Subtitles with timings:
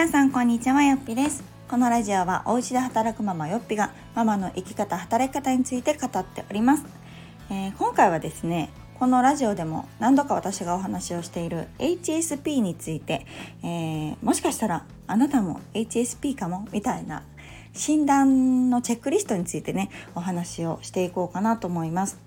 [0.00, 1.44] 皆さんこんにちはよっぴです。
[1.68, 6.86] このラジオはお家で働くママよっぴがママの生き方働き方について語っております、
[7.50, 13.26] えー、今回はですねこのラジオでも何度か私がお話をしている HSP について、
[13.62, 17.22] えー、もしかしたらあなたも HSP かもみたいな
[17.74, 22.18] 診断のチェックリストについてねお話をしていこうかなと思います。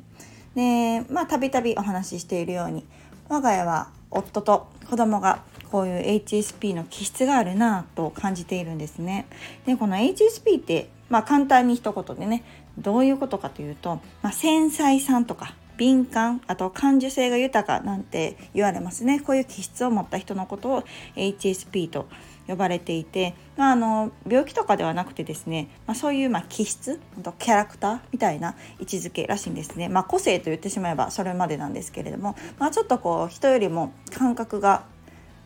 [0.53, 2.85] でまあたびたびお話ししているように
[3.29, 5.41] 我が家は夫と子供が
[5.73, 9.25] こういう HSP の気質があるなと感じているんですね。
[9.65, 12.43] でこの HSP ってまあ簡単に一言でね
[12.77, 20.83] どういうことかというと、まあ、繊細さんとか敏感あと感受性が豊かなんて言われますねこういう気質を持った人のことを
[21.15, 22.05] HSP と
[22.47, 26.99] 呼ばれていて、まあ、あの病気とかではなくてですね、まあ、そういうまあ気質
[27.39, 34.83] キャラクターみたいな位置づけらしいんですね、まあ、個性と言ってしまえばそれまでなんですけれども、まあ、ちょっとこう人よりも感覚が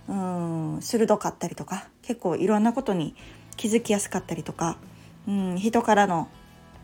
[0.07, 3.15] うん鋭かったりとか結構いろんなことに
[3.57, 4.77] 気づきやすかったりとか、
[5.27, 6.29] うん、人からの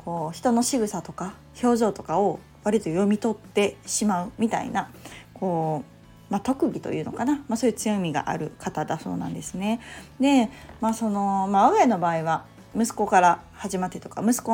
[0.04, 4.90] こう人の仕草とか表情とかを割と読み取ってしまうみたいな
[5.34, 5.84] こ
[6.30, 9.80] う、まあ、特技というのかな、まあ、そういう強みがある方だそうなんですね。
[10.20, 10.50] で、
[10.82, 14.52] まあそのまあ、我が家の場合は息子から始まってとか息子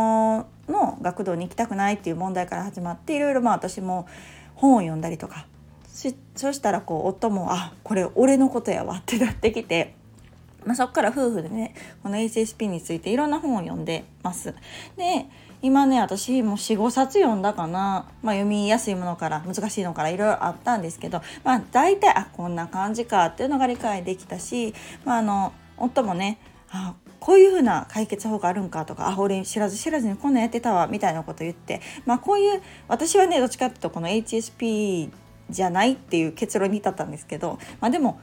[0.68, 4.08] の学童に行きたくないっていう問題から始まっていろいろまあ私も
[4.56, 5.46] 本を読んだりとか
[6.00, 9.98] しそしたらこう夫も「あこれ俺のことやわ」ってなってきて。
[10.66, 14.54] まあ、そこから夫婦でねこの HSP についていろんな本を読んでます。
[14.98, 15.26] で
[15.62, 24.74] 今ね私もう45冊読んだかな、まあ、読みやすいものから難しいのからいろいろあったんですけど、まあ、大体あこんな感じかっていうのが理解できたし、
[25.06, 26.40] まあ、あの夫もね
[26.72, 35.10] あこういう風な解決法があるんかとかあ俺知らず知らずにこんなんやってたわみたいなこと言って、まあ、こういう私はねどっちかっていうとこの HSP
[35.50, 38.20] じゃないっていう結論に至ったんですけど、まあ、でも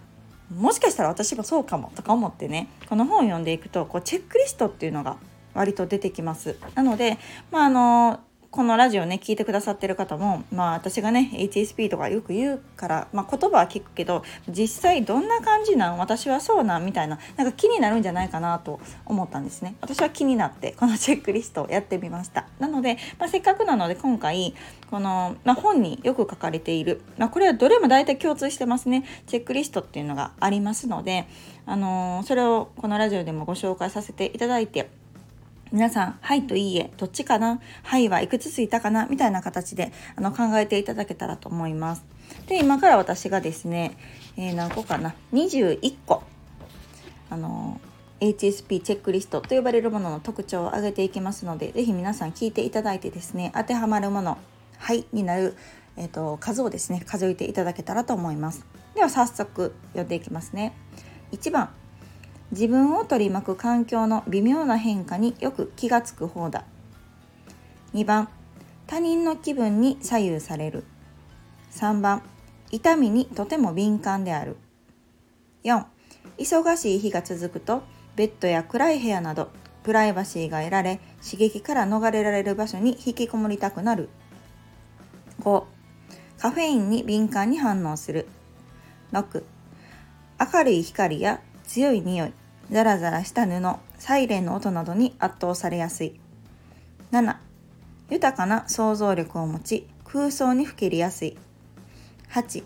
[0.55, 5.17] もしかしたら私もそうかもとか思ってねこの本を読んでいくとこうチェックリストっていうのが
[5.55, 6.59] 割と出てきます。
[6.75, 7.19] なので、
[7.51, 8.21] まあ、あの
[8.51, 15.99] このラジオね聞いてくださってる方もまあ私がね HSP とかよく言うから、まあ、言葉は聞くけど実際どんな感じなん？
[15.99, 19.77] 私はそうなんみたいななんか気になるんじゃないかなと思ったんですね。
[19.81, 22.47] 私は気になってこのチェックリストをやってみました。
[22.59, 24.55] なので、まあ、せっかくなので今回
[24.91, 29.05] この、まあ、本によく書かれている、まあ、これはどれも大体共通してますね。
[29.27, 31.27] チェックリストっていうのがありますので、
[31.67, 34.89] あのー、それをこのラジオでもご紹介させていただいて
[35.73, 37.61] 皆さん、はいといいえ、どっちかな？
[37.83, 39.07] はいはいくつついたかな？
[39.07, 42.05] みたいな形であの考えていただけたらと思います。
[42.47, 43.97] で、今から私がですね、
[44.37, 46.23] えー、何個かな ?21 個、
[47.31, 47.81] あの、
[48.21, 54.39] HSP チェックリストと呼ばれるものの特徴を挙げていきますので、是非皆さん聞いていただいてですね、当てはまるもの、
[54.79, 55.57] はいになる、
[55.97, 58.65] えーと、数をですね、数えていただけたらと思います。
[58.95, 60.75] では早速読んでいきますね。
[61.33, 61.71] 1番、
[62.53, 66.65] 自分を取り巻く環境の微妙な変化によく気がつく方だ。
[67.95, 68.29] 2番
[68.87, 70.85] 他人の気分に左右される。
[71.73, 72.23] 3番
[72.71, 74.57] 痛みにとても敏感である。
[75.65, 75.85] 4
[76.39, 77.83] 忙しい日が続くと
[78.15, 79.51] ベッドや暗い部屋など
[79.83, 84.09] プライバシーが得られ刺激から逃れられる場所に引きこもりたくなる。
[85.41, 85.65] 5
[86.39, 88.29] カフェインに敏感に反応する。
[89.13, 89.45] 6
[90.55, 92.33] 明るい光や強い匂い、
[92.71, 96.19] ザラザラした布、サイレンの音などに圧倒されやすい。
[97.13, 97.37] 7.
[98.11, 101.37] 豊かな想像力を持ち、空想にふけりやすい。
[102.31, 102.65] 8.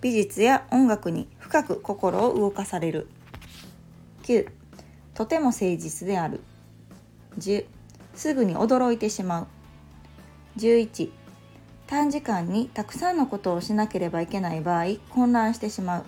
[0.00, 3.08] 美術や音楽に深く心を動かされる。
[4.22, 4.48] 9.
[5.14, 6.40] とても誠実である。
[7.38, 7.66] 10.
[8.14, 9.46] すぐに驚いてしまう。
[10.58, 11.10] 11.
[11.86, 16.04] 短時間にたくさんのことをしなければいけない場合混乱してしまう。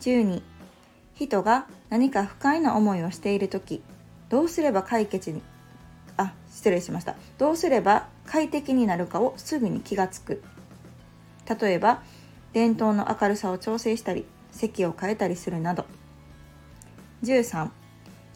[0.00, 0.42] 12
[1.18, 3.82] 人が何か不快な思いをしている時
[4.28, 5.42] どうすれば解決に
[6.16, 7.14] あ失礼しました。
[7.38, 10.42] どうすれば快適になるかをすぐに気がつく。
[11.60, 12.02] 例えば
[12.52, 15.86] 電灯の明るさを調整したり席を変えたりするなど。
[17.22, 17.70] 13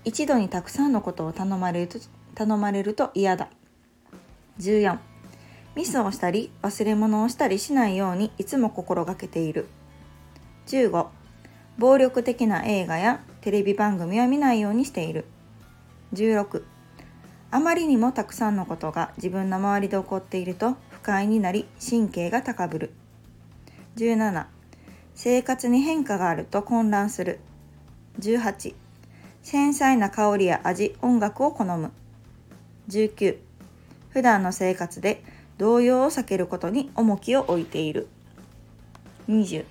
[0.04, 1.98] 一度にたくさんのことを頼まれると
[2.34, 3.48] 頼まれると嫌だ。
[4.58, 4.98] 14
[5.76, 9.68] ミスをしたり忘れ物をしたりしないようにいつも心がけている。
[10.66, 11.21] 15
[11.78, 15.24] 暴力的な映画やテレビ番組は見ないようにしている。
[16.12, 16.62] 16
[17.50, 22.92] あまりにもたくさんのことが自分の周りで起こっていると不快になり神経が高ぶる。
[23.96, 24.46] 17
[25.14, 27.40] 生活に変化があると混乱する。
[28.20, 28.74] 18
[29.42, 31.90] 繊細な香りや味音楽を好む。
[32.88, 33.38] 19
[34.10, 35.22] 普段の生活で
[35.58, 38.08] 動揺を避けることに重きを置いている。
[39.28, 39.64] 20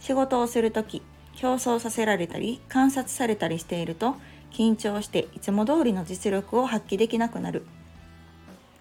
[0.00, 1.02] 仕事をするとき
[1.36, 4.16] 競争させられたり観察されたりしていると
[4.52, 7.66] 緊張していつも通りの実力を発揮できなくなる。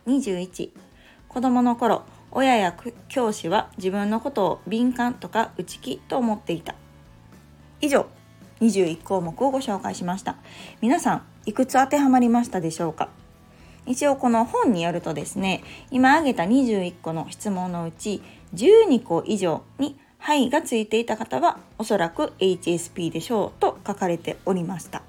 [0.07, 0.71] 21
[1.27, 2.75] 子供の頃親や
[3.07, 6.75] 教師は自分のことを敏感とか内気と思っていた。
[7.81, 8.07] 以上
[8.61, 10.37] 21項目をご紹介しました。
[10.81, 13.09] 皆さんいくつ当てはまりましたでしょうか？
[13.85, 18.21] 一応この本によるとですね今挙げた21個の質問のうち
[18.55, 25.01] 12個以上に「はい」がついていた方はおそらく HSP でしょうと書かれておりました。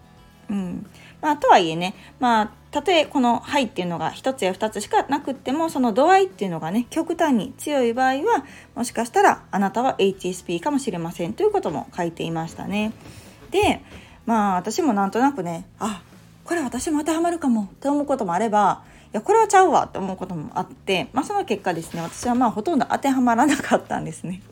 [0.51, 0.87] うん
[1.23, 8.45] まあ、とはいえね、まあ、たとえこの「はい」っていうのが1つや2つしかなくってもその度合いっていうのがね極端に強い場合は
[8.75, 12.93] もしかしたらあなたは HSP かもしれませんということも書いていましたね。
[13.53, 13.83] で
[14.27, 16.03] まあ私もなんとなくねあ
[16.45, 18.83] これ私も当てはまるかもって思うこともあれば
[19.13, 24.43] いやこれはちゃうわって思うこともあって、まあ、その結果ですね私はまあほとんど当てはまらなかったんですね。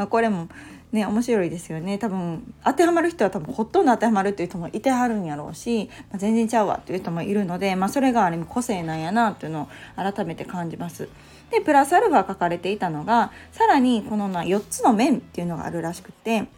[0.00, 0.48] まあ、これも
[0.92, 11.10] ね面白いですよね多分当てはまる人は多分ほとんど当てはまるっていう人もいてはるんやろうし、まあ、全然ちゃうわっていう人もいるので、まあ、それがある意味個性なんやなっていうのを改めて感じます。
[11.50, 16.48] でプラスアルファ書かれていたのがさらにこのな4つの面っていうのがあるらしくて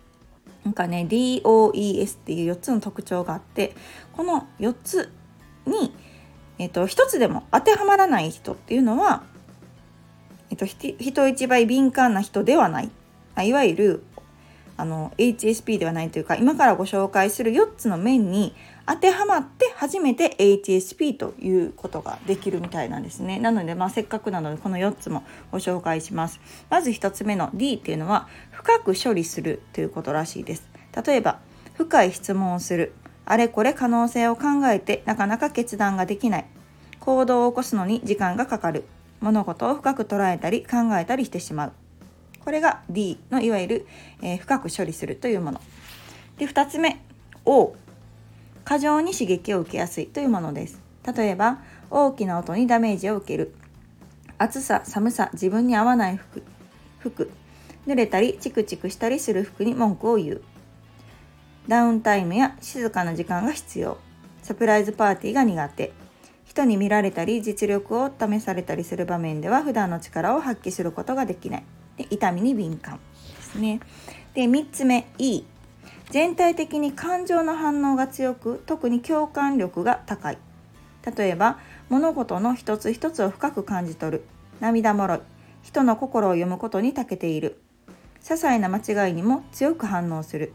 [0.62, 3.74] なんかね DOES っていう4つの特徴があって
[4.12, 5.10] この4つ
[5.66, 5.92] に、
[6.58, 9.24] えっと、1つでも当てはまらない人っていうのは、
[10.50, 12.90] えっと、人一倍敏感な人ではない
[13.40, 14.04] いわゆる
[14.76, 18.54] あの HSP ではないというか今からご紹介する4つの面に
[18.86, 23.38] 当てはまって初めて HSP ということができるみたいなんですね。
[23.38, 26.40] なので、まあ、せっかくなのでこの4つもご紹介します。
[26.68, 30.68] まず1つ目の D っていうのは深く処理するということらしいです。
[31.06, 31.38] 例えば
[31.74, 32.92] 深い質問をする。
[33.24, 36.44] あれこれ可能性を考えてなかなか決断ができない。
[36.98, 38.84] 行動を起こすのに時間がかかる。
[39.20, 41.72] 物事を深く捉えたり考えたりしてしまう。
[42.44, 43.86] これが D のいわゆる、
[44.22, 45.60] えー、深く処理するというもの。
[46.38, 47.00] で2つ目
[47.44, 47.74] O
[48.64, 50.80] 過剰に刺激を受けやすいというものです。
[51.16, 51.58] 例えば
[51.90, 53.54] 大きな音にダメージを受ける。
[54.38, 56.42] 暑さ寒さ自分に合わない服。
[56.98, 57.30] 服。
[57.86, 60.42] 濡れたりチクチクしたりする服に文句を言う。
[61.68, 63.98] ダウンタイムや静かな時間が必要。
[64.42, 65.92] サプライズパーティーが苦手。
[66.44, 71.64] 人に見られたり実力を試されたりする場面では普段の力を発揮することができない。
[71.96, 72.98] で痛みに敏感
[73.36, 73.80] ですね。
[74.34, 75.44] で3つ目 E
[76.10, 80.38] 全体的に感情の反応が強く特に共感力が高い。
[81.16, 81.58] 例えば
[81.88, 84.24] 物事の一つ一つを深く感じ取る。
[84.60, 85.20] 涙もろい。
[85.62, 87.60] 人の心を読むことに長けている。
[88.22, 88.78] 些細な間
[89.08, 90.52] 違いにも強く反応する。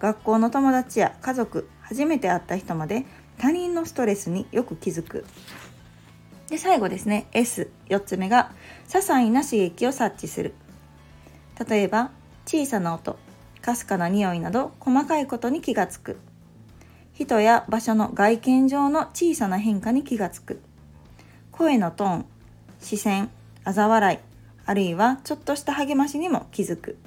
[0.00, 3.04] 学校の友達や家族初めて会った人まで
[3.38, 5.24] 他人のストレスによく気づく。
[6.52, 7.28] で最後ですね。
[7.32, 8.52] S4 つ目が
[8.86, 10.52] 些細な刺激を察知する。
[11.66, 12.10] 例えば
[12.44, 13.18] 小さな音
[13.62, 16.18] かすかな匂いなど細かいことに気がつく。
[17.14, 20.60] 人や場所の外見上の小さな変化に気がつく。
[21.52, 22.26] 声のトーン
[22.82, 23.30] 視線
[23.64, 24.18] 嘲笑い
[24.66, 26.98] あるいはちょっとした励ましにも気づく。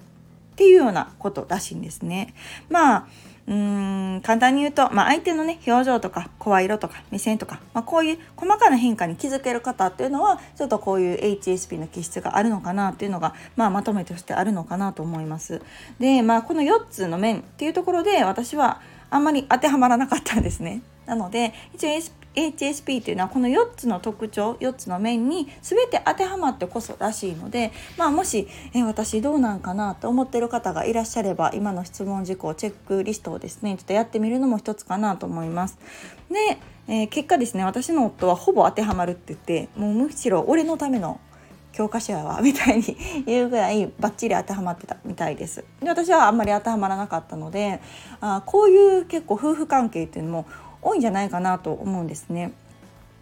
[0.53, 2.33] っていうようなことらしいんですね。
[2.68, 3.07] まあ
[3.45, 15.62] うーん簡単に言うと、まあ、相手のね表情とか声色とか目線とか、まあ、こういう細かな変化に気づける方っていうのはちょっとこういう HSP の気質があるのかなっていうのが、まあ、まとめとしてあるのかなと思います。
[16.00, 20.81] で、まあ、この4つの面っていうところで私はあんまり当てはまらなかったんですね。
[21.06, 21.90] なので一応
[22.35, 35.77] HSP っていうのはこの4つの特徴4つの面に全て当てはまってこそらしいので、まあ、もしえ私どうなんかなと思ってる方がいらっしゃれば今の質問事項チェックリストをですねちょっとやってみるのも一つかなと思います。
[36.30, 41.19] で、えー、結果ですね私の夫はほぼ当てはまるって言ってもうむしろ俺のための
[41.75, 47.81] 教科書やわみたいに言うぐらいバッチリ当てはまってたみたいですで私はあんまり当てはまらなかったので
[48.21, 50.45] あこういう結構夫婦関係っていうのも
[50.85, 52.54] 多いんじゃないかなと思うんですね。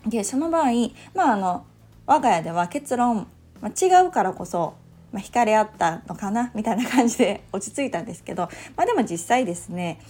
[0.06, 0.72] でその場合
[1.16, 1.66] まああの
[2.06, 3.28] 我が家では結論、
[3.62, 4.74] まあ、違うからこそ、
[5.14, 10.02] まあ、惹かれ合ったのかなみたいな感じで 落ち着いたんですけど、まあ、でも実際ですね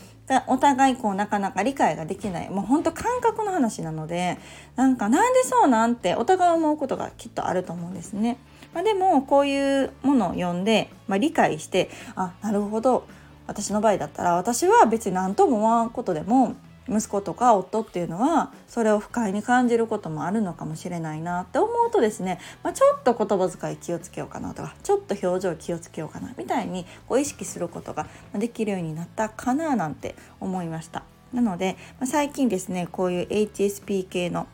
[0.48, 4.40] お互いこうなかなか理解ができないもうほんと感覚の話なので
[4.76, 8.38] なんかなんでそうなんてお互い思うことがきっとあると思うんですね。
[8.74, 13.06] まあ、でもこういうものを読んで、まあ、理解してあなるほど
[13.46, 16.56] 私の場合だったら私は別に何とも思わんことでも
[16.90, 31.04] 息子とか夫っていうのはそれを不快に感じることもあるのかもしれないなって思うとですね、まあ、ちょっと言葉遣い気をつけようかなとかちょっと表情気をつけようかなみたいにこう意識することができるようになったかななんて思いました。
[31.34, 34.48] なので、まあ、最近ですねこういう HSP 系の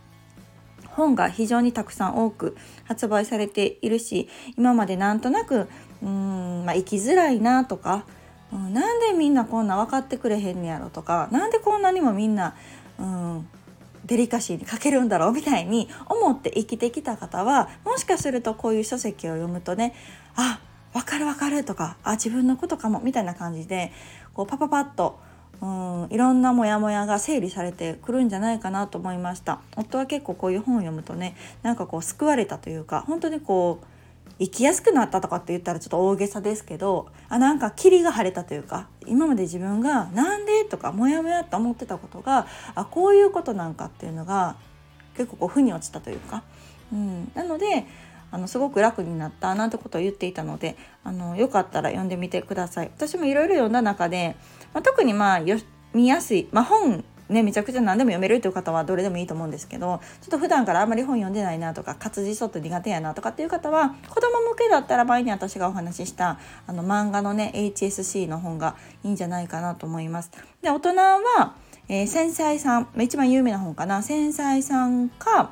[1.00, 2.56] 本が非常にたくさん多く
[2.86, 5.68] 発売されているし今までなんとなく
[6.02, 8.06] うーん、まあ、生きづらいなとか
[8.52, 12.56] うん、なんでみんなこんな分かってくれへんねやろとか何でこんなにもみんな、
[13.00, 13.48] うん、
[14.06, 19.94] デリカシーに欠けるんだろうみたいに思って生きてきた方はもしかするとこういう書籍を読むとね
[20.36, 20.60] あ
[20.94, 23.92] 分かる分かるとかあ自分のことかもみたいな感じで
[24.34, 25.20] こうパパパッと
[25.62, 29.60] うんいろんなモヤモヤが整理されてくるんじゃないかなと思いました。
[29.76, 33.86] 夫は結構こういう本を読むとねなんかこう救われたというか本当にこう
[34.38, 44.56] 生きやすくなったとかって言ったらちょっと大げさですけどあなんか霧が晴れたというか今まで自分が「なんで?」とかモヤモヤと思ってたことがあこういうことなんかっていうのが
[45.16, 46.44] 結構こう負に落ちたというか、
[46.94, 47.86] うん、なので
[48.32, 52.92] あのすごく楽になったなんてことを言っていたのであのよかったら読んでみてください。
[52.96, 54.36] 私もいろいろ読んだ中で、
[54.74, 55.58] まあ、特にまあよ
[55.94, 70.32] 見やすい、まあ、本ね、めちゃくちゃ何でも読めるという方はどれでもいいと思うんですけどちょっと普段からあんまり本読んでないなとか活字ちょっと苦手やなとかっていう方は子供向けだったら前に私がお話ししたあの漫画のね HSC の本がいいんじゃないかなと思います。
[70.64, 71.56] で大人は、
[71.88, 75.52] えー、繊細さん一番有名な本かな繊細さんか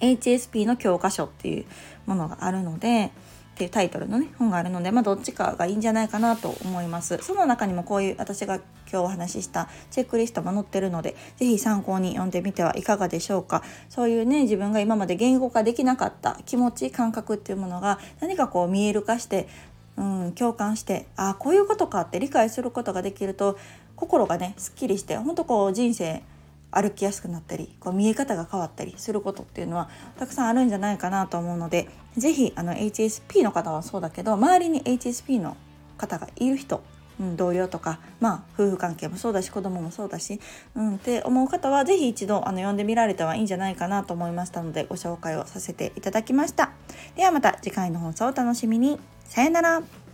[0.00, 1.64] HSP の教科書っていう
[2.06, 3.12] ものがあるので
[3.58, 7.18] っていうタイトルのね本があるので、まあ、どっちかがいいんじゃないかなと思います。
[7.22, 13.64] その中にもこういう私が今日お話ししたチェックリストも載ってるので是非参考に読んでみてはいかがでしょうか。
[13.88, 19.48] そういうね自分が今まで言語化できなかった気持ち感覚っていうものが何かこう見える化して
[19.96, 23.58] うん、共感してああこういうことかって理解することができると
[23.96, 26.22] 心がねすっきりして本当こう人生
[26.70, 35.56] 歩きやすくなったりこう見え方が変わったりすることっていうのはたくさんあるんじゃないかなと思うので是非 HSP の方はそうだけど周りに HSP の
[35.96, 36.82] 方がいる人、
[37.18, 40.40] うん、同僚とか、まあ、夫婦関係もそうだし子供もそうだし、
[40.74, 46.70] うん、って思う方は是非一度あの読んでみられてはいいんじゃないかなと思いましたのでご紹介をさせていただきました。
[47.16, 48.98] ではまた次回の放送をお楽しみに。
[49.24, 50.07] さよなら。